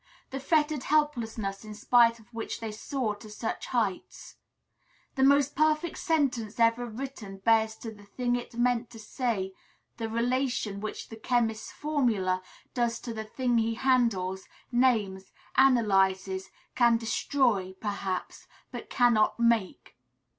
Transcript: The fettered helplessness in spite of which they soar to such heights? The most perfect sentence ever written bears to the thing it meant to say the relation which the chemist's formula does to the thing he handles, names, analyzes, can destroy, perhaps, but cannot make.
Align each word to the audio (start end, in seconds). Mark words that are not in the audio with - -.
The 0.31 0.39
fettered 0.39 0.85
helplessness 0.85 1.63
in 1.63 1.75
spite 1.75 2.17
of 2.17 2.33
which 2.33 2.59
they 2.59 2.71
soar 2.71 3.15
to 3.17 3.29
such 3.29 3.67
heights? 3.67 4.37
The 5.13 5.21
most 5.21 5.55
perfect 5.55 5.99
sentence 5.99 6.59
ever 6.59 6.87
written 6.87 7.37
bears 7.37 7.75
to 7.75 7.91
the 7.93 8.05
thing 8.05 8.35
it 8.35 8.55
meant 8.55 8.89
to 8.89 8.99
say 8.99 9.53
the 9.97 10.09
relation 10.09 10.79
which 10.81 11.09
the 11.09 11.17
chemist's 11.17 11.71
formula 11.71 12.41
does 12.73 12.99
to 13.01 13.13
the 13.13 13.25
thing 13.25 13.59
he 13.59 13.75
handles, 13.75 14.47
names, 14.71 15.31
analyzes, 15.55 16.49
can 16.73 16.97
destroy, 16.97 17.73
perhaps, 17.73 18.47
but 18.71 18.89
cannot 18.89 19.39
make. 19.39 19.99